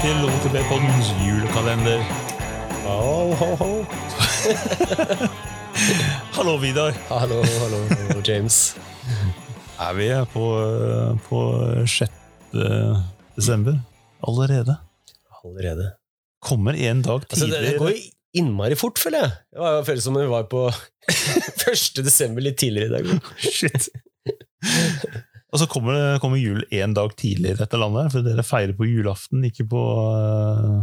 til 0.00 0.24
OTB-poddens 0.28 1.08
julekalender. 1.24 2.02
Ho, 2.86 3.32
ho, 3.38 3.48
ho. 3.60 3.70
Hallo, 6.36 6.56
Vidar. 6.62 6.94
Hallo, 7.10 7.40
hallo, 7.62 7.80
James. 8.26 8.58
Er 9.82 9.92
vi 9.98 10.08
er 10.14 10.24
på, 10.32 10.44
på 11.28 11.42
6. 11.88 12.10
desember 13.36 13.78
allerede? 14.28 14.76
Allerede. 15.42 15.90
Kommer 16.42 16.74
en 16.78 17.02
dag 17.06 17.24
Altså, 17.30 17.46
det, 17.50 17.76
går 17.78 17.92
innmari 18.38 18.76
fort, 18.78 18.98
føler 18.98 19.24
jeg. 19.26 19.32
Det 19.52 19.60
var- 19.62 19.84
føles 19.86 20.04
som 20.06 20.16
om 20.16 20.22
vi 20.24 20.30
var 20.32 20.46
på 20.50 20.66
1. 21.72 22.02
desember 22.06 22.42
litt 22.44 22.58
tidligere 22.62 22.88
i 22.88 22.94
dag. 22.96 23.04
Shit. 23.42 23.88
Og 25.52 25.60
så 25.60 25.66
kommer, 25.68 26.16
kommer 26.22 26.40
jul 26.40 26.62
en 26.72 26.94
dag 26.96 27.12
tidligere 27.20 27.58
i 27.58 27.60
dette 27.60 27.76
landet, 27.80 28.12
for 28.14 28.24
dere 28.24 28.44
feirer 28.46 28.72
på 28.78 28.86
julaften, 28.88 29.42
ikke 29.44 29.66
på 29.68 29.82
uh, 29.84 30.78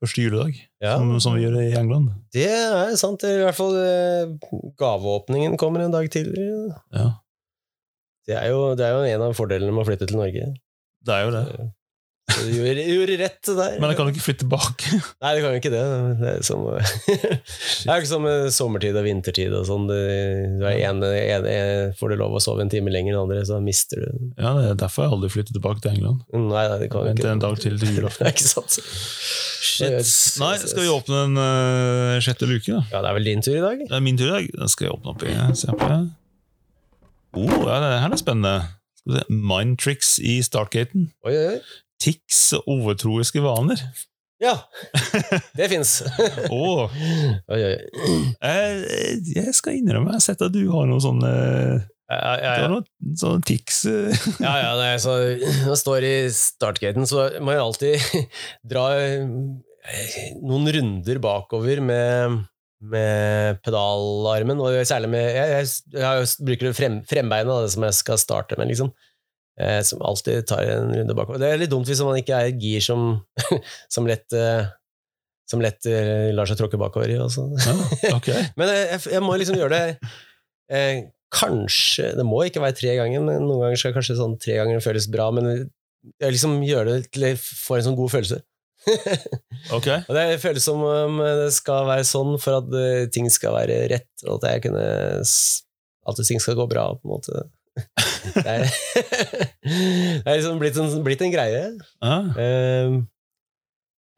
første 0.00 0.22
juledag, 0.24 0.54
Ja, 0.80 0.94
som, 0.96 1.10
som 1.20 1.36
vi 1.36 1.42
gjør 1.44 1.58
i 1.60 1.74
England. 1.76 2.14
det 2.32 2.46
er 2.48 2.94
sant. 2.96 3.24
I 3.28 3.42
hvert 3.44 3.58
fall 3.58 3.76
uh, 3.76 4.70
gaveåpningen 4.80 5.58
kommer 5.60 5.84
en 5.84 5.92
dag 5.92 6.08
tidligere. 6.14 6.78
Ja, 6.96 7.10
Det 8.28 8.36
er, 8.36 8.48
jo, 8.52 8.74
det 8.76 8.84
er 8.86 8.96
jo 8.96 9.04
en 9.12 9.26
av 9.28 9.36
fordelene 9.36 9.72
med 9.72 9.84
å 9.84 9.88
flytte 9.88 10.08
til 10.08 10.18
Norge. 10.20 10.48
det 11.04 11.14
er 11.14 11.22
jo 11.28 11.34
det. 11.36 11.44
Så 12.28 12.44
du 12.44 12.50
gjorde, 12.52 12.82
gjorde 12.92 13.14
rett 13.22 13.48
der. 13.48 13.78
Men 13.80 13.92
jeg 13.92 13.98
kan 13.98 14.08
jo 14.08 14.12
ikke 14.12 14.24
flytte 14.26 14.44
tilbake. 14.44 14.98
Nei, 15.24 15.30
det 15.32 15.44
kan 15.44 15.54
jo 15.54 15.60
ikke 15.62 15.72
det. 15.72 15.84
Det 16.20 16.32
er, 16.34 16.42
som, 16.44 16.66
det 17.08 17.88
er 17.88 18.02
ikke 18.02 18.10
som 18.10 18.28
sommertid 18.52 18.98
og 19.00 19.06
vintertid 19.08 19.54
og 19.56 19.64
sånn. 19.68 19.88
Er 20.68 21.88
får 21.98 22.12
du 22.12 22.18
lov 22.20 22.36
å 22.36 22.42
sove 22.42 22.66
en 22.66 22.72
time 22.72 22.92
lenger 22.92 23.14
enn 23.14 23.22
andre, 23.22 23.40
så 23.48 23.62
mister 23.64 24.04
du 24.04 24.08
Ja, 24.36 24.52
det 24.58 24.66
er 24.74 24.78
derfor 24.84 25.06
jeg 25.06 25.16
aldri 25.16 25.32
flyttet 25.32 25.56
tilbake 25.56 25.80
til 25.84 25.96
England. 25.96 26.20
Nei, 26.36 26.66
nei, 26.68 26.78
det 26.84 26.90
kan 26.92 27.06
jo 27.06 27.08
Vent 27.08 27.22
ikke 27.22 27.32
en 27.32 27.44
dag 27.46 27.58
til 27.64 27.78
til 27.80 27.94
julaften. 27.98 28.28
Ikke 28.30 28.46
sant. 28.46 28.78
Shit. 28.78 30.12
Nei, 30.42 30.52
skal 30.62 30.84
vi 30.84 30.92
åpne 30.92 31.24
en 31.26 31.40
uh, 31.40 32.20
sjette 32.24 32.48
luke, 32.48 32.70
da? 32.70 32.84
Ja, 32.92 33.02
det 33.04 33.10
er 33.10 33.18
vel 33.18 33.28
din 33.28 33.44
tur 33.44 33.56
i 33.56 33.64
dag? 33.64 33.84
Det 33.84 33.98
er 33.98 34.04
min 34.04 34.18
tur 34.20 34.28
i 34.28 34.34
dag. 34.36 34.48
Den 34.62 34.72
skal 34.72 34.88
jeg 34.88 34.96
åpne 34.96 35.14
opp 35.14 35.26
i. 35.26 35.34
Se 35.58 35.74
på 35.74 35.90
det. 35.90 36.00
Oh, 37.38 37.58
ja, 37.68 37.80
det 37.84 37.92
her 38.02 38.14
er 38.14 38.20
spennende. 38.20 38.56
Mind 39.28 39.78
tricks 39.80 40.16
i 40.20 40.38
startgaten. 40.44 41.10
Oi, 41.26 41.34
oi. 41.34 41.60
Tics 42.02 42.52
og 42.58 42.68
overtroiske 42.78 43.42
vaner. 43.44 43.80
Ja, 44.38 44.52
det 45.58 45.66
fins. 45.72 45.96
Åh, 46.46 46.92
Oi, 47.50 47.58
oi. 47.58 48.18
jeg, 49.34 49.54
skal 49.56 49.78
innrømme 49.80 50.12
jeg 50.12 50.20
har 50.20 50.22
sett 50.28 50.44
at 50.46 50.54
du 50.54 50.60
har 50.70 50.86
noen 50.86 51.02
sånne, 51.02 51.32
Ja, 52.08 52.18
ja, 52.18 52.36
du 52.38 52.44
ja. 52.46 52.52
har 52.62 52.70
noen 52.76 53.16
sånne 53.18 53.42
tics. 53.48 53.80
eh. 53.90 54.14
ja, 54.46 54.52
ja 54.62 54.70
nei, 54.78 54.92
så 55.02 55.16
Når 55.42 55.72
jeg 55.72 55.80
står 55.82 56.06
i 56.06 56.14
startgaten, 56.38 57.08
så 57.10 57.26
må 57.42 57.56
jeg 57.56 57.64
alltid 57.64 58.30
dra 58.74 58.84
eh, 59.00 59.26
noen 60.38 60.70
runder 60.78 61.18
bakover 61.24 61.82
med, 61.82 62.38
med 62.94 63.58
pedalarmen, 63.66 64.62
og 64.62 64.78
særlig 64.86 65.10
med 65.16 65.26
Jeg, 65.34 65.50
jeg, 65.56 66.00
jeg 66.04 66.30
bruker 66.46 66.78
frem, 66.78 67.02
frembeinet, 67.10 67.64
det 67.66 67.74
som 67.74 67.86
jeg 67.90 67.98
skal 68.04 68.22
starte 68.22 68.58
med, 68.60 68.70
liksom. 68.70 68.94
Eh, 69.58 69.80
som 69.82 70.02
alltid 70.06 70.46
tar 70.46 70.62
en 70.62 70.92
runde 70.94 71.14
bakover. 71.18 71.40
Det 71.42 71.48
er 71.50 71.58
litt 71.58 71.72
dumt 71.72 71.88
hvis 71.90 72.02
man 72.06 72.18
ikke 72.20 72.36
er 72.36 72.52
et 72.52 72.60
gir 72.62 72.82
som, 72.84 73.16
som 73.94 74.06
lett 74.06 74.36
eh, 74.36 74.68
som 75.50 75.62
lett 75.64 75.86
eh, 75.88 76.28
lar 76.36 76.48
seg 76.48 76.60
tråkke 76.60 76.78
bakover 76.80 77.10
i. 77.10 77.18
Sånn. 77.32 77.54
Ja, 77.58 77.74
okay. 78.14 78.48
Men 78.60 78.70
jeg, 78.70 78.84
jeg, 78.92 79.04
jeg 79.16 79.24
må 79.24 79.38
liksom 79.40 79.58
gjøre 79.58 79.78
det 79.78 80.10
eh, 80.74 81.06
Kanskje 81.34 82.14
Det 82.16 82.24
må 82.24 82.40
ikke 82.46 82.62
være 82.62 82.76
tre 82.78 82.94
ganger, 82.96 83.20
men 83.20 83.42
noen 83.44 83.66
ganger 83.66 83.80
skal 83.82 83.92
kanskje 83.92 84.14
sånn 84.16 84.38
tre 84.40 84.54
ganger 84.56 84.80
føles 84.80 85.10
bra. 85.12 85.26
Men 85.36 85.50
jeg 85.52 86.32
liksom 86.32 86.54
gjør 86.64 86.88
det 86.88 86.94
til 87.12 87.26
jeg 87.26 87.36
får 87.42 87.82
en 87.82 87.84
sånn 87.90 87.98
god 87.98 88.12
følelse. 88.14 88.38
okay. 89.76 90.06
Og 90.06 90.16
det 90.16 90.38
føles 90.40 90.64
som 90.64 90.80
om 90.80 91.20
det 91.20 91.50
skal 91.52 91.84
være 91.90 92.06
sånn 92.08 92.38
for 92.40 92.62
at 92.62 92.72
eh, 92.80 93.04
ting 93.12 93.28
skal 93.28 93.58
være 93.58 93.76
rett, 93.92 94.08
og 94.24 94.38
at 94.38 94.54
jeg 94.54 94.64
kunne 94.70 94.86
At 96.08 96.24
ting 96.24 96.40
skal 96.40 96.56
gå 96.56 96.64
bra, 96.70 96.86
på 96.96 97.04
en 97.04 97.12
måte. 97.12 97.44
Det 98.34 98.44
er, 98.44 98.64
det 100.24 100.26
er 100.26 100.36
liksom 100.38 100.58
blitt 100.60 100.76
en, 100.80 100.90
blitt 101.06 101.22
en 101.24 101.32
greie. 101.34 101.62
Ah. 102.04 102.28
Eh, 102.38 102.98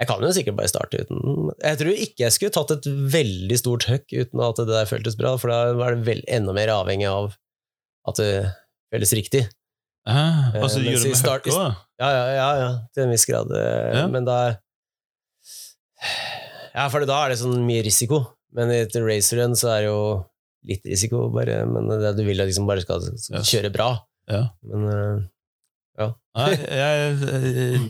Jeg 0.00 0.08
kan 0.08 0.22
jo 0.24 0.30
sikkert 0.32 0.56
bare 0.56 0.70
starte 0.72 1.02
uten 1.02 1.50
Jeg 1.60 1.76
tror 1.82 1.92
ikke 2.06 2.22
jeg 2.24 2.32
skulle 2.32 2.54
tatt 2.56 2.70
et 2.78 2.86
veldig 3.12 3.58
stort 3.60 3.84
høkk 3.90 4.14
uten 4.16 4.40
at 4.46 4.56
det 4.62 4.68
der 4.70 4.88
føltes 4.88 5.16
bra, 5.20 5.34
for 5.40 5.52
da 5.52 5.74
var 5.76 5.96
det 5.98 6.06
vel 6.08 6.22
enda 6.32 6.54
mer 6.56 6.72
avhengig 6.72 7.08
av 7.10 7.34
at 8.08 8.16
det 8.22 8.30
føles 8.90 9.12
riktig. 9.12 9.42
Ah, 10.08 10.48
altså, 10.56 10.80
du 10.80 10.86
gjør 10.88 11.02
det 11.04 11.10
med 11.12 11.20
høkka, 11.20 11.52
da? 11.52 11.66
Ja, 12.00 12.08
ja, 12.16 12.24
ja, 12.32 12.48
ja 12.62 12.70
til 12.96 13.04
en 13.04 13.12
viss 13.12 13.26
grad. 13.28 13.52
eh, 13.52 13.98
Ja. 14.00 14.06
Men 14.08 14.24
da 14.24 14.38
Ja, 16.74 16.86
for 16.88 17.04
da 17.04 17.18
er 17.26 17.32
det 17.34 17.40
sånn 17.42 17.60
mye 17.66 17.82
risiko. 17.84 18.22
Men 18.56 18.70
i 18.72 18.80
et 18.86 18.94
racerrun 18.98 19.52
så 19.58 19.68
er 19.76 19.84
det 19.84 19.90
jo 19.90 20.00
litt 20.68 20.86
risiko, 20.88 21.26
bare. 21.34 21.62
Men 21.68 21.90
det, 21.90 22.14
du 22.18 22.24
vil 22.26 22.40
at 22.42 22.50
liksom 22.50 22.68
bare 22.68 22.84
skal 22.84 23.04
skal 23.16 23.46
kjøre 23.46 23.72
bra. 23.74 23.90
Ja. 24.30 24.46
Men 24.66 25.28
ja. 26.00 26.08
Nei, 26.38 26.50
jeg, 26.56 27.14
jeg, 27.20 27.84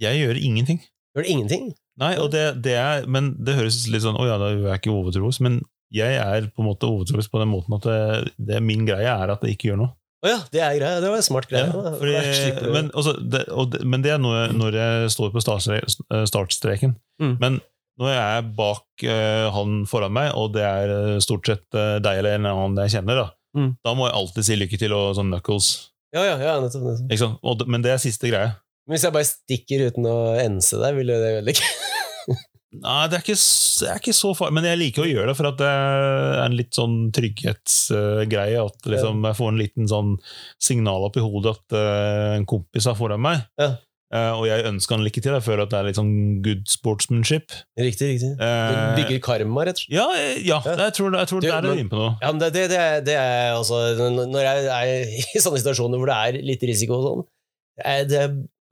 jeg 0.00 0.22
gjør 0.22 0.40
ingenting. 0.40 0.82
gjør 1.14 1.26
du 1.26 1.32
ingenting? 1.34 1.70
Nei, 2.00 2.14
og 2.22 2.30
det, 2.32 2.44
det 2.64 2.76
er, 2.80 3.06
men 3.10 3.34
det 3.44 3.58
høres 3.58 3.82
litt 3.92 4.04
sånn 4.04 4.16
Å 4.16 4.24
ja, 4.24 4.38
da 4.40 4.48
er 4.48 4.60
jeg 4.70 4.80
ikke 4.80 4.94
overtroisk. 4.94 5.42
Men 5.44 5.60
jeg 5.92 6.16
er 6.22 6.46
på 6.54 6.62
en 6.62 6.70
måte 6.70 6.88
overtroisk 6.88 7.32
på 7.32 7.40
den 7.42 7.50
måten 7.50 7.76
at 7.76 7.88
det, 7.88 8.34
det 8.38 8.60
min 8.64 8.86
greie 8.88 9.10
er 9.10 9.32
at 9.34 9.42
jeg 9.44 9.58
ikke 9.58 9.72
gjør 9.72 9.82
noe. 9.82 9.94
Å 10.20 10.28
ja, 10.28 10.38
det 10.52 10.60
er 10.60 10.76
greia. 10.76 11.00
Det 11.00 11.10
var 11.10 11.20
en 11.20 11.24
smart 11.24 11.48
greie. 11.48 11.64
Ja, 11.64 11.92
fordi, 11.96 12.70
men, 12.74 12.90
også, 12.92 13.14
det, 13.24 13.46
og 13.56 13.76
men 13.88 14.04
det 14.04 14.12
er 14.14 14.20
når, 14.20 14.52
når 14.52 14.76
jeg 14.76 15.12
står 15.16 15.30
på 15.32 15.42
startstreken. 15.42 16.92
Mm. 17.22 17.34
Men 17.40 17.56
jeg 17.98 18.16
er 18.16 18.46
bak 18.56 19.04
uh, 19.04 19.50
han 19.52 19.82
foran 19.90 20.14
meg, 20.14 20.30
og 20.38 20.54
det 20.54 20.62
er 20.64 20.92
eh, 20.94 21.18
stort 21.20 21.46
sett 21.50 21.66
uh, 21.76 21.98
deg 22.00 22.22
eller 22.22 22.38
en 22.38 22.46
annen 22.48 22.82
jeg 22.86 22.98
kjenner, 22.98 23.24
da, 23.24 23.28
Mm. 23.50 23.72
da 23.82 23.92
må 23.98 24.04
jeg 24.06 24.14
alltid 24.14 24.46
si 24.46 24.56
lykke 24.60 24.78
til 24.78 24.92
og 24.94 25.16
sånn 25.18 25.32
knuckles. 25.32 25.90
Ja, 26.14 26.22
ja, 26.22 26.36
ja, 26.38 26.52
nettopp. 26.62 27.00
nettopp. 27.02 27.40
Og, 27.42 27.64
men 27.66 27.82
det 27.82 27.90
er 27.90 27.98
siste 27.98 28.30
greie. 28.30 28.52
Men 28.86 28.94
hvis 28.94 29.06
jeg 29.08 29.14
bare 29.16 29.26
stikker 29.26 29.82
uten 29.90 30.06
å 30.06 30.14
ense 30.38 30.78
deg, 30.78 30.94
vil 30.94 31.10
det 31.10 31.16
ødelegge. 31.18 31.66
Nei, 32.84 33.08
det 33.10 33.18
er 33.18 33.24
ikke, 33.24 33.34
det 33.34 33.88
er 33.90 33.98
ikke 33.98 34.14
så 34.14 34.30
farlig, 34.38 34.54
men 34.54 34.68
jeg 34.68 34.78
liker 34.78 35.02
å 35.02 35.08
gjøre 35.10 35.32
det, 35.32 35.36
for 35.40 35.48
at 35.50 35.58
det 35.58 35.66
er 35.66 36.36
en 36.44 36.54
litt 36.54 36.78
sånn 36.78 36.96
trygghetsgreie. 37.16 38.62
At 38.62 38.86
liksom, 38.94 39.24
jeg 39.26 39.38
får 39.40 39.50
en 39.50 39.58
liten 39.60 39.90
sånn 39.90 40.12
signal 40.62 41.08
opp 41.08 41.18
i 41.18 41.24
hodet 41.24 41.56
at 41.56 41.74
uh, 41.74 42.36
en 42.36 42.46
kompis 42.50 42.86
er 42.86 42.98
foran 42.98 43.22
meg. 43.24 43.42
Ja. 43.58 43.72
Eh, 44.10 44.32
og 44.34 44.42
jeg 44.48 44.64
ønsker 44.66 44.96
han 44.96 45.04
lykke 45.06 45.22
til. 45.22 45.34
Jeg 45.38 45.44
føler 45.46 45.62
at 45.62 45.70
det 45.70 45.78
er 45.78 45.84
litt 45.86 45.98
sånn 46.00 46.14
good 46.42 46.64
sportsmanship. 46.66 47.52
Riktig, 47.78 48.08
riktig. 48.16 48.30
Du 48.36 48.42
Eh, 48.42 48.96
bygger 48.98 49.20
karma, 49.22 49.62
rett 49.68 49.78
og 49.78 49.84
slett. 49.84 49.94
ja, 49.94 50.06
eh, 50.18 50.40
ja, 50.42 50.56
Ja. 50.66 50.74
jeg 50.88 50.94
tror, 50.98 51.14
jeg 51.14 51.28
tror 51.30 51.40
Du, 51.40 51.46
der 51.46 51.56
er 51.58 51.62
du 51.62 51.70
inne 51.78 51.92
på 51.92 52.00
noe. 52.00 52.16
Ja, 52.20 52.32
men 52.32 52.40
det, 52.42 52.48
det, 52.56 52.64
det, 52.72 52.78
er- 52.80 53.04
det 53.06 53.14
er 53.14 53.54
altså 53.54 53.78
Når 54.00 54.40
jeg 54.42 54.64
er 54.66 55.14
i 55.14 55.38
sånne 55.44 55.62
situasjoner 55.62 55.96
hvor 56.02 56.10
det 56.10 56.18
er 56.26 56.42
litt 56.42 56.62
risiko 56.66 56.98
og 56.98 57.06
sånn, 57.06 57.22
det 58.10 58.24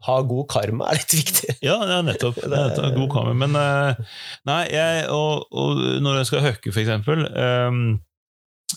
ha 0.06 0.16
god 0.22 0.46
karma 0.50 0.90
er 0.90 0.98
litt 1.00 1.14
viktig. 1.20 1.54
Ja, 1.68 1.78
ja 1.86 2.02
nettopp. 2.02 2.36
Nettopp. 2.50 2.94
God 2.98 3.10
karma. 3.14 3.34
Men 3.46 3.54
uh, 3.54 3.94
nei, 4.46 4.60
jeg, 4.74 5.06
og, 5.10 5.46
og 5.54 5.80
når 6.02 6.18
jeg 6.20 6.26
skal 6.32 6.44
hooke, 6.50 6.72
for 6.74 6.82
eksempel 6.82 7.24
um, 7.30 8.00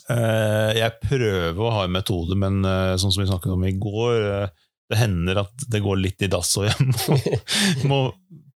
Jeg 0.09 0.91
prøver 1.03 1.57
å 1.61 1.71
ha 1.73 1.83
en 1.85 1.91
metode, 1.97 2.37
men 2.39 2.61
sånn 3.01 3.11
som 3.11 3.21
vi 3.23 3.29
snakket 3.29 3.51
om 3.53 3.65
i 3.65 3.73
går 3.81 4.49
Det 4.91 4.99
hender 4.99 5.39
at 5.45 5.65
det 5.71 5.79
går 5.85 5.99
litt 6.03 6.21
i 6.25 6.29
dass, 6.31 6.51
og 6.59 6.67
jeg 6.67 6.87
må, 6.91 7.17
må 7.91 7.99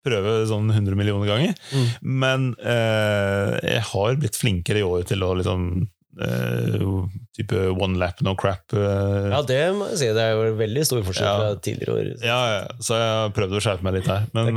prøve 0.04 0.32
sånn 0.50 0.66
100 0.68 0.98
millioner 0.98 1.30
ganger. 1.30 1.54
Mm. 1.72 1.86
Men 2.24 2.48
eh, 2.60 3.52
jeg 3.76 3.84
har 3.94 4.18
blitt 4.20 4.36
flinkere 4.36 4.82
i 4.82 4.84
år 4.86 5.06
til 5.08 5.22
å 5.24 5.30
liksom 5.38 5.68
eh, 6.20 6.82
Type 7.34 7.62
one 7.74 7.96
lap, 7.98 8.20
no 8.22 8.34
crap. 8.38 8.70
eh, 8.76 9.30
Ja, 9.32 9.40
det 9.42 9.56
må 9.74 9.88
jeg 9.90 9.98
si. 10.02 10.10
Det 10.14 10.22
er 10.22 10.36
jo 10.36 10.52
veldig 10.60 10.84
stor 10.86 11.00
forskjell 11.06 11.26
Ja. 11.26 11.38
fra 11.40 11.62
tidligere 11.64 11.94
år. 11.96 12.10
Ja, 12.22 12.36
ja, 12.52 12.60
så 12.84 12.98
jeg 13.00 13.08
har 13.16 13.32
prøvd 13.34 13.56
å 13.58 13.62
skjerpe 13.64 13.82
meg 13.88 13.96
litt 13.96 14.10
her. 14.12 14.28
Men 14.36 14.52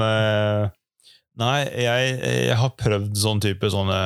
nei, 1.37 1.67
jeg, 1.83 2.13
jeg 2.49 2.55
har 2.57 2.71
prøvd 2.79 3.17
sånn 3.19 3.41
type 3.43 3.69
sånne 3.69 3.97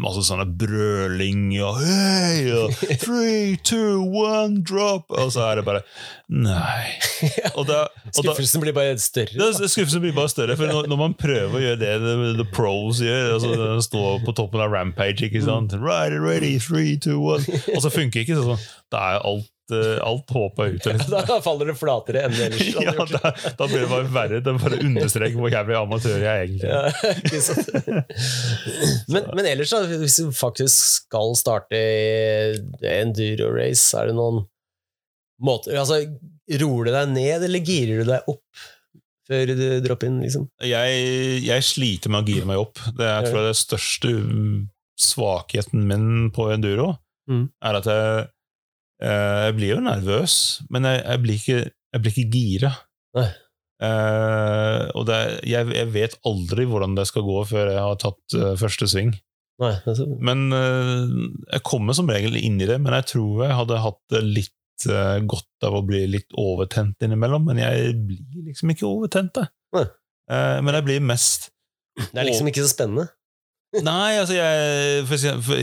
masse 0.00 0.22
sånne 0.24 0.46
brøling 0.60 1.50
og 1.64 1.80
hey, 1.82 2.46
og 2.54 2.72
three, 3.02 3.58
two, 3.66 4.00
one, 4.08 4.62
drop 4.64 5.10
Og 5.12 5.32
så 5.34 5.44
er 5.50 5.60
det 5.60 5.66
bare 5.68 5.82
Nei. 6.32 6.94
Da, 7.18 7.52
og 7.58 7.66
da 7.68 7.82
Skuffelsen 8.14 8.62
blir 8.62 8.74
bare 8.76 8.96
større. 9.00 9.32
det, 9.34 9.40
da. 9.58 9.68
Skuffelsen 9.68 10.02
blir 10.04 10.14
bare 10.16 10.30
større, 10.32 10.56
for 10.60 10.70
når, 10.70 10.88
når 10.92 11.00
man 11.00 11.16
prøver 11.18 11.56
å 11.58 11.62
gjøre 11.62 11.80
det 11.80 11.92
the, 12.04 12.16
the 12.40 12.46
pros 12.54 13.02
gjør, 13.04 13.34
altså 13.36 13.68
stå 13.84 14.02
på 14.24 14.34
toppen 14.38 14.62
av 14.64 14.72
Rampage, 14.72 15.28
ikke 15.28 15.44
sant 15.44 15.76
Right, 15.76 16.14
ready, 16.16 16.56
three, 16.62 16.96
two, 17.00 17.18
one 17.20 17.44
Og 17.74 17.84
så 17.84 17.92
funker 17.92 18.24
ikke 18.24 18.40
sånn. 18.40 18.60
Da 18.92 19.04
er 19.14 19.24
alt, 19.28 19.48
eh, 19.74 19.98
alt 20.04 20.30
håpet 20.30 20.78
ute. 20.78 20.92
Liksom. 20.94 21.16
Da 21.28 21.38
faller 21.44 21.70
det 21.70 21.76
flatere 21.78 22.24
enn 22.26 22.36
ellers 22.46 22.70
Ja, 22.86 22.94
da, 22.96 23.32
da 23.58 23.68
blir 23.68 23.84
det 23.84 23.90
bare 23.90 24.08
verre. 24.14 24.40
Det 24.44 24.54
bare 24.62 24.80
understreker 24.84 25.38
hvor 25.40 25.52
jævlig 25.52 25.76
amatør 25.78 26.24
jeg 26.24 26.46
egentlig 26.46 26.70
er. 26.70 26.88
Ja, 26.88 28.04
men, 29.12 29.28
men 29.34 29.50
ellers, 29.52 29.74
da, 29.74 29.82
hvis 30.00 30.18
du 30.22 30.32
faktisk 30.36 31.02
skal 31.02 31.36
starte 31.38 31.82
enduro-race, 32.88 33.92
er 33.98 34.10
det 34.10 34.18
noen 34.18 34.44
måter 35.44 35.78
altså, 35.78 36.00
Roer 36.58 36.88
du 36.88 36.94
deg 36.94 37.10
ned, 37.12 37.44
eller 37.44 37.60
girer 37.60 38.00
du 38.00 38.08
deg 38.08 38.30
opp 38.32 38.66
før 39.28 39.50
du 39.52 39.66
dropper 39.84 40.08
inn, 40.08 40.22
liksom? 40.24 40.46
Jeg, 40.64 41.00
jeg 41.44 41.64
sliter 41.66 42.12
med 42.12 42.24
å 42.24 42.32
gire 42.32 42.48
meg 42.48 42.60
opp. 42.62 42.80
Det 42.96 43.04
er 43.04 43.18
jeg 43.18 43.28
tror 43.28 43.42
jeg, 43.42 43.50
det 43.50 43.58
største 43.60 44.12
svakheten 44.98 45.84
min 45.88 46.30
på 46.34 46.48
enduro. 46.54 46.94
Mm. 47.28 47.44
Er 47.60 47.78
at 47.78 47.88
jeg, 47.88 48.26
jeg 48.98 49.54
blir 49.58 49.76
jo 49.76 49.82
nervøs, 49.84 50.32
men 50.74 50.88
jeg, 50.88 51.02
jeg 51.04 51.22
blir 51.24 51.36
ikke, 51.38 51.58
jeg 51.94 52.02
blir 52.02 52.14
ikke 52.14 52.32
gira. 52.34 52.72
Nei. 53.18 53.28
Uh, 53.78 54.90
og 54.98 55.04
det, 55.06 55.18
jeg, 55.46 55.68
jeg 55.70 55.90
vet 55.94 56.16
aldri 56.26 56.64
hvordan 56.66 56.96
det 56.98 57.04
skal 57.06 57.22
gå 57.22 57.44
før 57.46 57.68
jeg 57.70 57.84
har 57.84 58.00
tatt 58.02 58.34
uh, 58.34 58.56
første 58.58 58.88
sving. 58.90 59.12
Nei, 59.58 59.72
Men 60.22 60.48
uh, 60.54 61.06
jeg 61.50 61.62
kommer 61.66 61.94
som 61.94 62.10
regel 62.10 62.38
inn 62.38 62.58
i 62.62 62.66
det, 62.66 62.78
men 62.82 62.94
jeg 62.98 63.08
tror 63.14 63.44
jeg 63.46 63.58
hadde 63.58 63.82
hatt 63.82 64.00
det 64.14 64.22
litt 64.26 64.86
eh, 64.86 65.18
godt 65.26 65.66
av 65.66 65.74
å 65.74 65.82
bli 65.86 66.04
litt 66.06 66.34
overtent 66.38 67.02
innimellom. 67.02 67.48
Men 67.50 67.58
jeg 67.64 67.94
blir 68.06 68.44
liksom 68.46 68.70
ikke 68.74 68.86
overtent, 68.86 69.40
jeg. 69.40 69.50
Eh, 70.30 70.58
men 70.62 70.78
jeg 70.78 70.86
blir 70.86 71.02
mest 71.04 71.50
det 71.98 72.20
er 72.20 72.28
liksom 72.28 72.46
ikke 72.46 72.62
så 72.62 72.70
spennende. 72.70 73.08
Nei, 73.84 74.16
altså 74.16 74.32
jeg 74.38 75.02
for, 75.04 75.40
for, 75.44 75.58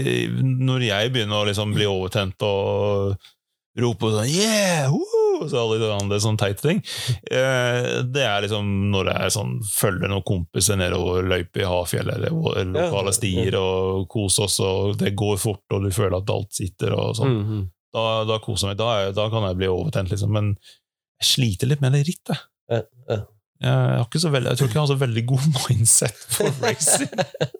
Når 0.69 0.83
jeg 0.85 1.13
begynner 1.13 1.41
å 1.41 1.47
liksom 1.47 1.73
bli 1.73 1.87
overtent 1.89 2.43
og 2.45 3.15
rope 3.81 4.11
sånn 4.13 4.29
Yeah! 4.29 4.93
Woo! 4.93 5.47
Så 5.49 5.59
alle 5.59 5.81
de 5.81 5.89
andre 5.91 6.19
sånne 6.23 6.39
teite 6.39 6.63
ting. 6.63 6.77
Eh, 7.27 7.87
det 8.07 8.23
er 8.23 8.45
liksom 8.45 8.69
når 8.93 9.09
jeg 9.11 9.33
sånn, 9.35 9.57
følger 9.67 10.07
noen 10.07 10.23
kompiser 10.23 10.79
nedover 10.79 11.27
løypa 11.27 11.59
i 11.59 11.67
Hafjell 11.67 12.13
eller 12.13 12.31
lokale 12.71 13.11
stier 13.15 13.57
og 13.59 14.05
koser 14.11 14.47
oss, 14.47 14.61
og 14.63 14.95
det 15.01 15.11
går 15.19 15.35
fort, 15.41 15.65
og 15.75 15.83
du 15.83 15.91
føler 15.91 16.21
at 16.21 16.31
alt 16.31 16.55
sitter 16.55 16.95
og 16.95 17.17
sånn. 17.19 17.35
Mm, 17.35 17.45
-hmm. 17.49 17.65
Da, 17.95 18.07
da 18.27 18.39
koser 18.43 18.69
jeg 18.69 18.75
meg. 18.75 18.79
Da, 18.79 19.11
da 19.15 19.29
kan 19.31 19.47
jeg 19.49 19.59
bli 19.59 19.67
overtent, 19.71 20.11
liksom. 20.11 20.31
Men 20.35 20.55
jeg 21.21 21.29
sliter 21.33 21.67
litt 21.67 21.83
med 21.83 21.95
det 21.95 22.05
rittet. 22.07 22.47
Ja, 22.71 22.81
ja. 23.09 23.21
Jeg, 23.63 23.71
har 23.71 24.03
ikke 24.03 24.19
så 24.19 24.29
veldig, 24.33 24.51
jeg 24.51 24.59
tror 24.59 24.67
ikke 24.67 24.75
jeg 24.75 24.83
har 24.83 24.89
så 24.91 24.97
veldig 24.99 25.21
god 25.29 25.45
mindset 25.55 26.23
for 26.35 26.57
racing. 26.59 27.11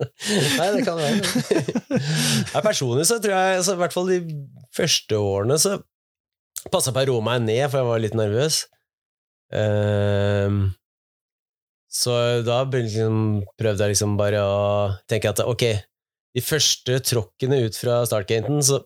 Nei, 0.60 0.68
det 0.76 0.82
kan 0.84 1.00
være. 1.00 1.60
ja, 2.52 2.64
personlig 2.66 3.06
så 3.08 3.20
tror 3.24 3.36
jeg, 3.36 3.62
så 3.64 3.76
i 3.78 3.80
hvert 3.80 3.96
fall 3.96 4.12
de 4.12 4.20
første 4.76 5.20
årene, 5.20 5.58
så 5.62 5.78
passa 6.68 6.92
jeg 6.92 6.98
på 6.98 7.06
å 7.06 7.10
roe 7.14 7.26
meg 7.26 7.46
ned, 7.46 7.64
for 7.70 7.80
jeg 7.80 7.90
var 7.90 8.04
litt 8.04 8.18
nervøs. 8.18 8.60
Um, 9.56 10.60
så 11.96 12.16
da 12.44 12.60
liksom, 12.68 13.46
prøvde 13.56 13.88
jeg 13.88 13.96
liksom 13.96 14.18
bare 14.20 14.42
å 14.44 14.58
tenke 15.08 15.32
at 15.32 15.46
ok, 15.46 15.64
de 16.36 16.44
første 16.44 17.00
tråkkene 17.08 17.62
ut 17.64 17.80
fra 17.80 18.02
startgaten, 18.08 18.60
så, 18.68 18.82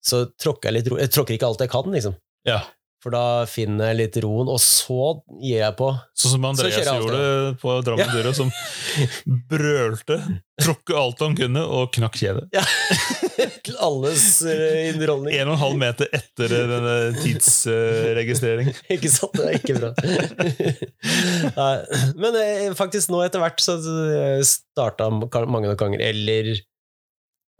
så 0.00 0.24
tråkker 0.40 0.70
jeg 0.70 0.78
litt 0.78 0.88
ro. 0.88 1.00
Jeg 1.02 1.12
tråkker 1.12 1.36
ikke 1.36 1.50
alt 1.50 1.66
jeg 1.66 1.72
kan, 1.74 1.92
liksom. 1.92 2.16
Ja. 2.48 2.62
For 3.06 3.14
da 3.14 3.46
finner 3.46 3.92
jeg 3.92 3.96
litt 4.00 4.16
roen, 4.24 4.48
og 4.50 4.56
så 4.58 5.12
gir 5.38 5.60
jeg 5.60 5.74
på. 5.78 5.92
Sånn 6.18 6.32
som 6.32 6.46
Andreas 6.48 6.74
så 6.74 6.94
gjorde 6.98 7.18
på 7.60 7.74
Drammen 7.86 8.08
Duro, 8.10 8.32
som 8.34 8.48
brølte, 9.46 10.16
tråkket 10.58 10.96
alt 10.98 11.20
han 11.22 11.36
kunne, 11.38 11.62
og 11.62 11.92
knakk 11.94 12.16
kjedet. 12.18 12.48
Ja. 12.50 12.64
Til 13.68 13.78
alles 13.86 14.24
eh, 14.50 14.88
underholdning. 14.96 15.36
En 15.38 15.52
og 15.52 15.54
en 15.54 15.60
halv 15.60 15.78
meter 15.84 16.10
etter 16.18 16.50
denne 16.50 16.96
tidsregistrering. 17.20 18.72
Ikke 18.96 19.12
sant? 19.14 19.38
Det 19.38 19.52
er 19.52 19.60
ikke 19.60 19.76
bra. 19.78 19.92
Men 22.24 22.40
eh, 22.40 22.72
faktisk 22.74 23.14
nå 23.14 23.20
etter 23.22 23.44
hvert 23.44 23.62
så 23.62 23.78
starta 24.50 25.12
mange 25.14 25.70
nok 25.70 25.78
ganger, 25.78 26.02
eller 26.08 26.50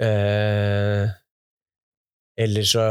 eh, 0.02 1.14
Eller 2.36 2.66
så 2.68 2.82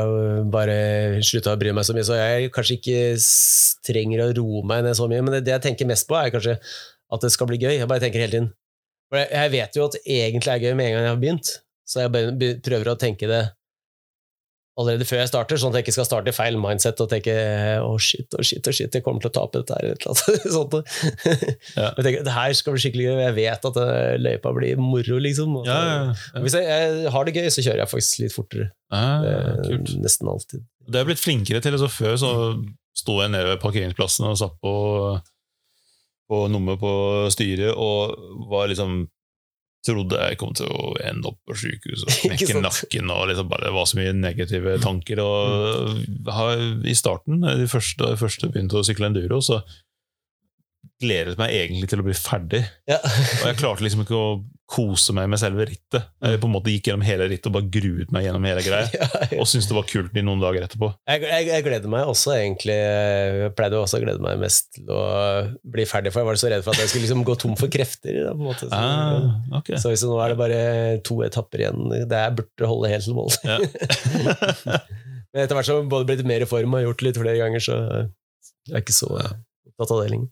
bare 0.49 1.21
slutta 1.25 1.53
å 1.53 1.59
bry 1.61 1.73
meg 1.75 1.85
så 1.85 1.93
mye, 1.93 2.05
så 2.07 2.17
jeg 2.17 2.51
kanskje 2.53 2.79
ikke 2.79 3.01
trenger 3.85 4.23
å 4.23 4.31
roe 4.39 4.63
meg 4.65 4.85
ned 4.87 4.97
så 4.97 5.05
mye. 5.09 5.21
Men 5.21 5.37
det, 5.37 5.43
det 5.45 5.53
jeg 5.53 5.65
tenker 5.67 5.89
mest 5.89 6.07
på, 6.09 6.17
er 6.17 6.33
kanskje 6.33 6.55
at 6.57 7.25
det 7.25 7.31
skal 7.33 7.49
bli 7.51 7.59
gøy. 7.61 7.75
Jeg 7.77 7.89
bare 7.91 8.01
tenker 8.01 8.23
hele 8.25 8.33
tiden. 8.33 8.49
For 9.11 9.21
jeg, 9.21 9.29
jeg 9.37 9.53
vet 9.53 9.77
jo 9.77 9.85
at 9.85 9.97
det 9.97 10.17
egentlig 10.17 10.53
er 10.55 10.65
gøy 10.65 10.73
med 10.73 10.89
en 10.89 10.97
gang 10.97 11.05
jeg 11.05 11.13
har 11.13 11.21
begynt, 11.21 11.51
så 11.85 12.05
jeg 12.07 12.55
prøver 12.65 12.89
å 12.89 12.97
tenke 12.97 13.29
det 13.29 13.43
allerede 14.75 15.05
før 15.07 15.21
jeg 15.21 15.29
starter, 15.31 15.55
sånn 15.61 15.71
at 15.71 15.77
jeg 15.79 15.85
ikke 15.85 15.93
skal 15.95 16.07
starte 16.09 16.31
i 16.31 16.35
feil 16.35 16.57
mindset 16.59 16.99
og 16.99 17.07
tenke 17.11 17.31
å 17.79 17.93
shit, 18.01 18.27
å 18.35 18.43
shit, 18.43 18.67
å 18.67 18.73
shit, 18.75 18.91
jeg 18.97 19.03
kommer 19.05 19.23
til 19.23 19.29
å 19.31 19.35
tape 19.37 19.61
dette 19.61 19.77
her. 19.77 19.93
eller 19.93 20.49
sånt. 20.57 20.75
Ja. 21.77 21.93
Jeg 21.95 22.03
tenker, 22.09 22.25
det 22.27 22.33
her 22.35 22.55
skal 22.59 22.75
bli 22.75 22.83
skikkelig 22.83 23.05
gøy, 23.07 23.21
jeg 23.23 23.35
vet 23.37 23.67
at 23.71 23.79
eh, 23.85 24.15
løypa 24.19 24.51
blir 24.57 24.81
moro, 24.83 25.19
liksom. 25.23 25.55
Ja, 25.63 25.77
så- 25.79 26.33
ja. 26.35 26.43
Hvis 26.43 26.57
jeg, 26.59 26.67
jeg 26.67 27.13
har 27.15 27.23
det 27.29 27.35
gøy, 27.37 27.47
så 27.55 27.63
kjører 27.69 27.83
jeg 27.85 27.91
faktisk 27.93 28.23
litt 28.25 28.35
fortere. 28.35 28.67
Ah, 28.91 29.23
Eh. 29.25 29.77
Nesten 30.03 30.27
alltid. 30.29 30.65
Det 30.91 30.99
er 31.01 31.07
blitt 31.07 31.23
flinkere 31.23 31.63
til. 31.63 31.79
Så 31.81 31.87
før 31.89 32.19
så 32.21 32.33
sto 32.95 33.15
jeg 33.23 33.31
nede 33.31 33.53
ved 33.55 33.63
parkeringsplassen 33.63 34.27
og 34.27 34.37
satt 34.43 34.53
på, 34.63 34.75
på 36.29 36.43
nummer 36.51 36.77
på 36.81 36.91
styret 37.33 37.71
og 37.75 38.13
var 38.51 38.67
liksom 38.71 39.05
Trodde 39.85 40.17
jeg 40.17 40.37
kom 40.41 40.53
til 40.57 40.65
å 40.71 40.95
ende 41.05 41.29
opp 41.29 41.37
på 41.45 41.57
sykehus 41.61 42.05
og 42.07 42.13
knekke 42.23 42.61
nakken. 42.63 43.11
og 43.13 43.27
liksom 43.29 43.49
bare, 43.51 43.67
Det 43.67 43.73
var 43.75 43.89
så 43.91 43.99
mye 43.99 44.13
negative 44.17 44.77
tanker. 44.81 45.21
og 45.21 46.31
har, 46.33 46.63
I 46.85 46.95
starten, 46.97 47.41
de 47.45 47.67
første, 47.69 48.01
da 48.01 48.13
jeg 48.15 48.23
først 48.23 48.47
begynte 48.49 48.79
å 48.81 48.85
sykle 48.87 49.11
enduro, 49.11 49.41
så 49.45 49.61
gledet 51.01 51.37
meg 51.39 51.53
egentlig 51.55 51.87
til 51.91 52.01
å 52.01 52.05
bli 52.07 52.13
ferdig. 52.17 52.61
Ja. 52.89 52.99
Og 53.03 53.47
jeg 53.49 53.57
klarte 53.61 53.83
liksom 53.85 54.03
ikke 54.05 54.17
å 54.19 54.27
kose 54.65 55.13
meg 55.13 55.27
med 55.29 55.37
selve 55.37 55.67
rittet. 55.69 56.07
Jeg 56.25 56.39
på 56.41 56.47
en 56.49 56.53
måte 56.55 56.71
gikk 56.73 56.87
gjennom 56.89 57.03
hele 57.05 57.27
rittet 57.29 57.51
og 57.51 57.53
bare 57.53 57.67
gruet 57.69 58.09
meg 58.15 58.23
gjennom 58.25 58.47
hele 58.49 58.63
greia. 58.65 58.87
Ja, 58.95 59.07
ja. 59.21 59.37
Og 59.43 59.45
syntes 59.49 59.67
det 59.69 59.75
var 59.77 59.85
kult 59.89 60.15
i 60.17 60.23
noen 60.25 60.41
dager 60.41 60.65
etterpå. 60.65 60.89
Jeg, 61.11 61.21
jeg, 61.29 61.45
jeg 61.51 61.65
gleder 61.67 61.91
meg 61.91 62.09
også 62.09 62.33
egentlig 62.33 62.75
Jeg 62.79 63.51
pleide 63.57 63.77
også 63.77 63.99
å 63.99 64.03
glede 64.05 64.23
meg 64.25 64.41
mest 64.41 64.71
til 64.79 64.89
å 64.89 65.03
bli 65.75 65.85
ferdig, 65.89 66.13
for 66.15 66.23
jeg 66.23 66.29
var 66.31 66.39
så 66.41 66.51
redd 66.55 66.65
for 66.65 66.73
at 66.73 66.81
jeg 66.81 66.91
skulle 66.91 67.05
liksom 67.05 67.25
gå 67.27 67.35
tom 67.43 67.53
for 67.59 67.69
krefter. 67.75 68.17
Da, 68.25 68.33
på 68.33 68.41
en 68.41 68.49
måte. 68.49 68.69
Så, 68.71 68.81
Ah, 68.81 69.29
okay. 69.59 69.77
så 69.81 69.91
hvis 69.93 70.05
nå 70.09 70.17
er 70.23 70.33
det 70.33 70.39
bare 70.41 70.59
to 71.05 71.19
etapper 71.27 71.61
igjen 71.65 71.85
Det 72.09 72.17
er 72.17 72.33
burde 72.39 72.69
holde 72.71 72.89
helt 72.95 73.05
til 73.05 73.17
mål. 73.19 73.37
Ja. 73.45 73.59
Men 75.35 75.43
etter 75.43 75.57
hvert 75.57 75.67
som 75.67 75.81
jeg 75.81 75.89
både 75.91 76.07
blitt 76.09 76.25
mer 76.27 76.45
i 76.45 76.49
form 76.49 76.77
og 76.77 76.85
gjort 76.87 77.05
litt 77.05 77.19
flere 77.19 77.39
ganger, 77.41 77.61
så 77.63 77.75
jeg 78.65 78.73
er 78.79 78.81
ikke 78.81 78.95
så 78.95 79.09
opptatt 79.13 79.91
av 79.93 80.01
det 80.01 80.11
lenger. 80.13 80.29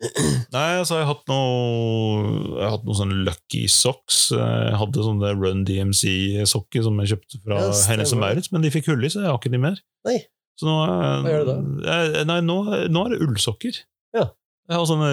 Nei, 0.00 0.78
altså 0.80 0.96
jeg 0.96 1.04
har 1.04 1.10
hatt 1.12 1.26
noe 1.28 2.30
Jeg 2.56 2.62
har 2.64 2.70
hatt 2.72 2.84
noen 2.88 2.96
sånne 2.96 3.18
Lucky 3.26 3.66
Socks. 3.68 4.20
Jeg 4.32 4.78
hadde 4.80 5.04
sånne 5.04 5.32
Run 5.36 5.64
DMC-sokker 5.68 6.86
som 6.86 6.96
jeg 7.02 7.10
kjøpte 7.12 7.40
fra 7.44 7.58
Ja. 7.66 7.74
Hennes 7.90 8.14
og 8.16 8.22
Maurits, 8.22 8.50
men 8.54 8.64
de 8.64 8.70
fikk 8.72 8.88
hull 8.88 9.04
i, 9.04 9.10
så 9.12 9.20
jeg 9.20 9.28
har 9.28 9.36
ikke 9.40 9.52
de 9.52 9.60
mer. 9.60 9.76
Nei. 10.08 10.18
Så 10.60 10.64
nå, 10.68 10.76
er- 10.88 11.20
Hva 11.24 11.34
gjør 11.34 11.44
du 11.44 11.52
da? 11.52 12.24
Nei, 12.28 12.40
nå, 12.40 12.56
nå 12.92 13.04
er 13.06 13.14
det 13.14 13.20
ullsokker. 13.28 13.82
Ja. 14.16 14.24
Jeg 14.70 14.76
har 14.78 14.88
sånne 14.88 15.12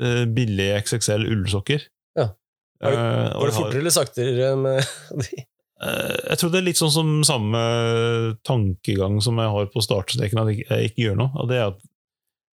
eh, 0.00 0.24
billige 0.30 0.78
XXL 0.84 1.26
ullsokker. 1.34 1.82
Ja. 2.18 2.28
Var 2.80 2.94
du- 2.94 2.98
Eh, 3.02 3.32
Går 3.34 3.46
det 3.50 3.54
fortere 3.58 3.78
eller 3.82 3.90
saktere 3.98 4.56
med 4.56 4.82
de? 5.26 5.44
Eh, 5.82 6.16
Jeg 6.30 6.38
tror 6.38 6.50
det 6.54 6.58
er 6.62 6.66
litt 6.70 6.78
sånn 6.78 6.94
som 6.94 7.12
samme 7.26 7.60
tankegang 8.46 9.18
som 9.22 9.38
jeg 9.42 9.50
har 9.58 9.66
på 9.74 9.82
startstreken, 9.82 10.38
at 10.42 10.54
jeg 10.54 10.90
ikke- 10.92 11.02
gjør 11.08 11.16
noe. 11.18 11.30
Og 11.42 11.48
det 11.50 11.56
er 11.58 11.66
at 11.72 11.78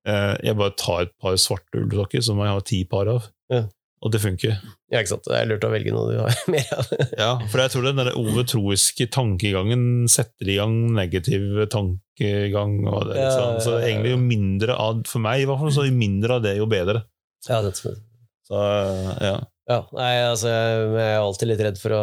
jeg 0.07 0.57
bare 0.57 0.73
tar 0.81 1.03
et 1.07 1.13
par 1.21 1.37
svarte 1.41 1.77
ullsokker 1.83 2.23
som 2.25 2.39
jeg 2.41 2.49
har 2.55 2.65
ti 2.65 2.85
par 2.89 3.09
av, 3.13 3.27
Ja. 3.53 3.65
og 4.01 4.13
det 4.15 4.21
funker. 4.23 4.55
Ja, 4.91 5.01
ikke 5.03 5.11
sant? 5.13 5.27
Det 5.29 5.37
er 5.37 5.47
lurt 5.51 5.65
å 5.67 5.71
velge 5.71 5.93
noe 5.93 6.09
du 6.11 6.19
har 6.23 6.33
mer 6.55 6.71
av. 6.73 6.89
Ja, 7.19 7.31
For 7.53 7.61
jeg 7.61 7.71
tror 7.75 7.85
den 7.91 8.01
der 8.01 8.13
overtroiske 8.17 9.07
tankegangen 9.13 10.09
setter 10.09 10.49
i 10.49 10.57
gang 10.57 10.79
negativ 10.97 11.61
tankegang. 11.71 12.79
Og 12.89 13.11
det, 13.11 13.19
Ja, 13.21 13.29
sånn. 13.37 13.61
Så 13.61 13.75
ja, 13.75 13.77
ja, 13.77 13.83
ja. 13.85 13.91
egentlig 13.93 14.15
jo 14.15 14.23
mindre 14.25 14.79
av, 14.81 15.03
for 15.11 15.21
meg 15.27 15.45
i 15.45 15.47
hvert 15.51 15.61
fall, 15.61 15.75
så 15.77 15.85
jo 15.91 15.95
mindre 16.01 16.39
av 16.41 16.47
det, 16.49 16.57
jo 16.59 16.67
bedre. 16.71 17.05
Ja, 17.49 17.61
det 17.65 17.75
tror 17.77 17.93
jeg. 17.93 18.01
Så 18.49 18.57
eh, 18.65 19.13
ja. 19.29 19.37
Ja, 19.71 19.83
nei, 19.95 20.11
altså, 20.27 20.49
jeg 20.51 20.89
jeg 20.97 21.13
er 21.15 21.21
alltid 21.23 21.49
litt 21.53 21.61
redd 21.63 21.77
for 21.79 21.95
å, 21.95 22.01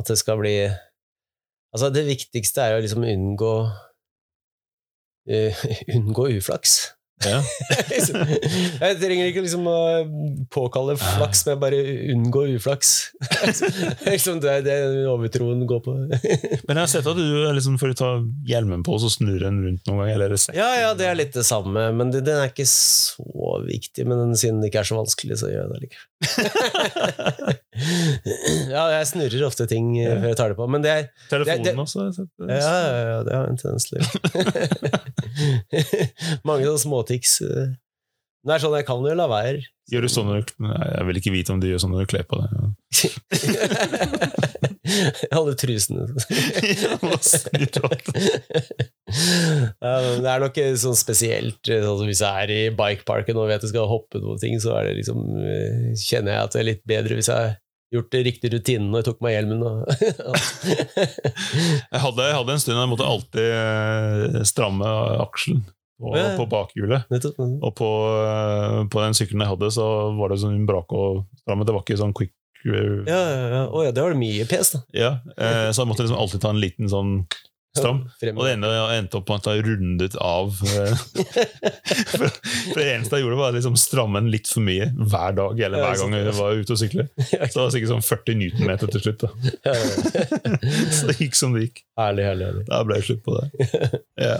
at 0.00 0.08
det 0.10 0.16
skal 0.18 0.40
bli 0.40 0.56
Altså, 1.74 1.88
det 1.94 2.02
viktigste 2.08 2.62
er 2.64 2.76
å 2.76 2.82
liksom 2.82 3.02
unngå 3.06 3.52
uh, 5.30 5.62
Unngå 5.96 6.28
uflaks. 6.38 6.74
Ja. 7.22 7.38
jeg 8.84 8.96
trenger 9.00 9.28
ikke 9.30 9.44
liksom 9.44 9.68
å 9.70 9.76
påkalle 10.52 10.96
flaks, 11.00 11.44
men 11.48 11.60
bare 11.62 11.78
unngå 12.12 12.42
uflaks. 12.56 12.90
liksom 14.10 14.40
det 14.42 14.50
er 14.58 14.64
det 14.66 14.76
overtroen 15.08 15.62
går 15.68 15.82
på. 15.84 15.94
Men 16.66 16.76
jeg 16.76 16.82
har 16.82 16.90
sett 16.90 17.08
at 17.08 17.18
du 17.18 17.24
liksom, 17.54 17.78
før 17.80 17.92
du 17.92 17.98
tar 18.00 18.22
hjelmen 18.48 18.84
på, 18.86 18.98
så 19.00 19.10
snur 19.12 19.38
den 19.40 19.62
rundt 19.64 19.88
noen. 19.88 20.10
Eller 20.10 20.34
ja, 20.56 20.68
ja, 20.82 20.92
det 20.98 21.08
er 21.08 21.18
litt 21.18 21.34
det 21.36 21.46
samme, 21.46 21.86
men 21.96 22.10
det, 22.12 22.24
den 22.26 22.40
er 22.40 22.50
ikke 22.50 22.66
så 22.68 23.58
viktig. 23.64 24.06
Men 24.08 24.34
siden 24.38 24.60
det 24.62 24.72
ikke 24.72 24.82
er 24.82 24.90
så 24.90 24.98
vanskelig, 24.98 25.38
så 25.40 25.52
gjør 25.52 25.62
jeg 25.62 25.70
det 25.72 25.80
likevel. 25.86 27.60
Ja, 27.74 28.84
jeg 28.94 29.06
snurrer 29.10 29.42
ofte 29.48 29.64
ting 29.70 29.86
ja. 29.98 30.14
før 30.20 30.28
jeg 30.30 30.38
tar 30.40 30.48
det 30.52 30.58
på, 30.60 30.66
men 30.70 30.80
det 30.84 30.90
er 30.92 31.02
Telefonen 31.30 31.62
Det- 31.64 31.72
det- 31.72 31.80
også. 31.84 32.00
Ja, 32.48 32.56
ja, 32.56 32.60
ja, 33.10 33.18
det 33.26 33.32
har 33.34 33.44
en 33.50 33.58
tendens 33.60 33.84
til. 33.90 34.02
Mange 36.48 36.64
sånne 36.68 36.84
småtics. 36.84 37.32
eh. 37.42 37.68
Det 38.44 38.52
er 38.52 38.60
sånn 38.60 38.74
jeg 38.76 38.84
kan 38.84 39.00
jo 39.00 39.14
la 39.16 39.24
være. 39.30 39.62
Gjør 39.92 40.02
du 40.04 40.08
sånn 40.12 40.28
du, 40.32 40.40
Nei, 40.64 40.84
jeg 40.96 41.04
vil 41.08 41.16
ikke 41.20 41.32
vite 41.32 41.52
om 41.54 41.60
du 41.60 41.66
gjør 41.68 41.80
sånn 41.80 41.92
når 41.96 42.02
du 42.04 42.10
kler 42.12 42.26
på 42.28 42.36
deg. 42.40 42.48
Alle 45.32 45.54
trusene. 45.56 46.04
Det 49.84 50.28
er 50.28 50.40
nok 50.42 50.58
eh, 50.60 50.74
sånn 50.80 50.96
spesielt 50.98 51.68
eh, 51.72 51.82
sånn 51.84 51.98
som 52.00 52.08
Hvis 52.08 52.22
jeg 52.24 52.44
er 52.44 52.52
i 52.52 52.60
bikeparken 52.76 53.38
og 53.40 53.48
vet 53.50 53.64
jeg 53.64 53.72
skal 53.72 53.88
hoppe 53.90 54.20
noen 54.22 54.40
ting, 54.42 54.56
så 54.62 54.70
er 54.78 54.82
det 54.90 54.94
liksom, 55.00 55.18
eh, 55.40 55.92
kjenner 56.00 56.36
jeg 56.36 56.42
at 56.48 56.52
det 56.56 56.60
er 56.62 56.68
litt 56.70 56.84
bedre 56.88 57.18
hvis 57.18 57.30
jeg 57.32 57.44
gjort 57.94 58.10
det 58.14 58.22
riktig 58.26 58.50
rutinene 58.54 59.00
og 59.00 59.06
tok 59.06 59.22
meg 59.24 59.36
hjelmen. 59.36 59.62
Og 59.64 59.88
Jeg 61.94 62.02
hadde, 62.02 62.26
jeg 62.28 62.36
hadde 62.38 62.56
en 62.56 62.62
stund 62.62 62.80
jeg 62.80 62.90
måtte 62.90 63.08
alltid 63.08 63.48
eh, 63.48 64.42
stramme 64.48 64.90
Ja, 66.04 66.18
ja. 66.18 66.36
på 66.38 66.46
bakhjulet. 66.50 67.06
Nettopp. 67.12 67.38
Og 67.38 67.74
på, 67.78 67.90
eh, 68.26 68.80
på 68.90 69.04
den 69.04 69.14
sykkelen 69.16 69.44
jeg 69.46 69.52
hadde, 69.54 69.70
så 69.76 69.86
var 70.18 70.34
det 70.34 70.40
sånn 70.42 70.64
brak 70.68 70.90
og 70.96 71.24
stramme. 71.44 71.66
Det 71.68 71.76
var 71.76 71.84
ikke 71.86 72.00
sånn 72.00 72.14
quick 72.16 72.34
eh, 72.66 73.04
Ja, 73.06 73.20
ja, 73.20 73.46
ja. 73.54 73.62
Oh, 73.70 73.84
ja, 73.86 73.94
det 73.94 74.02
var 74.04 74.14
det 74.14 74.20
mye 74.20 74.46
pes, 74.50 74.74
da. 74.74 74.82
Ja, 74.96 75.12
eh, 75.38 75.68
så 75.70 75.84
jeg 75.84 75.92
måtte 75.92 76.06
liksom 76.06 76.18
alltid 76.20 76.42
ta 76.44 76.52
en 76.54 76.62
liten 76.62 76.90
sånn 76.92 77.16
stram. 77.78 78.00
Og 78.36 78.44
det 78.46 78.52
ene 78.54 78.70
endte 78.94 79.18
opp 79.18 79.30
med 79.30 79.42
at 79.42 79.48
jeg 79.50 79.64
rundet 79.66 80.16
av 80.22 80.60
eh, 80.68 81.00
for, 82.12 82.28
for 82.28 82.78
det 82.78 82.86
eneste 82.92 83.18
jeg 83.18 83.24
gjorde, 83.24 83.38
var 83.40 83.52
å 83.52 83.56
liksom 83.56 83.78
stramme 83.80 84.22
den 84.22 84.30
litt 84.34 84.50
for 84.50 84.64
mye 84.66 84.90
hver 84.94 85.34
dag. 85.38 85.64
Eller 85.66 85.82
hver 85.82 85.98
gang 86.02 86.16
jeg 86.18 86.36
var 86.38 86.60
ute 86.60 86.76
og 86.76 86.80
sykle. 86.80 87.08
Så 87.18 87.50
det 87.50 87.62
var 87.62 87.74
sikkert 87.74 87.92
sånn 87.94 88.06
40 88.06 88.38
newtonmeter 88.42 88.94
til 88.94 89.04
slutt. 89.06 89.26
Så 90.98 91.10
det 91.10 91.18
gikk 91.18 91.38
som 91.38 91.56
det 91.56 91.66
gikk. 91.68 91.82
Herlig, 91.98 92.28
herlig. 92.30 92.50
herlig. 92.50 92.64
Da 92.70 92.82
ble 92.86 93.00
det 93.00 93.08
slutt 93.08 93.24
på 93.26 93.38
det. 93.40 93.68
Ja, 94.22 94.38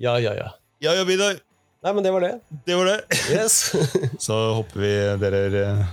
Ja, 0.00 0.16
ja, 0.16 0.32
ja. 0.32 0.52
ja, 0.80 0.94
ja 0.96 1.04
Vidar. 1.04 1.36
Nei, 1.80 1.92
men 1.96 2.04
det 2.04 2.12
var 2.12 2.24
det. 2.24 2.32
Det 2.68 2.76
var 2.76 2.88
det. 2.88 3.18
Yes. 3.32 3.72
Så 4.20 4.36
håper 4.58 4.80
vi 4.82 4.92
dere 5.22 5.42
uh, 5.80 5.84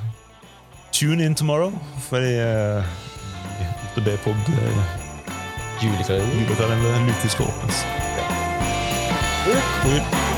tune 0.91 1.23
in 1.23 1.35
tomorrow 1.35 1.71
for 2.09 2.19
uh, 2.19 2.83
B-pod 4.03 4.51
uh, 4.51 4.96
Julekalender. 5.81 6.39
Julekalenderen 6.41 7.05
Luke 7.05 7.29
skal 7.29 7.45
åpnes. 7.45 7.85
Kult. 9.83 10.36